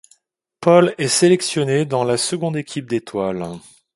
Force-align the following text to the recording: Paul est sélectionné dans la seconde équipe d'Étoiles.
Paul 0.61 0.95
est 0.97 1.07
sélectionné 1.07 1.85
dans 1.85 2.03
la 2.03 2.17
seconde 2.17 2.57
équipe 2.57 2.87
d'Étoiles. 2.87 3.59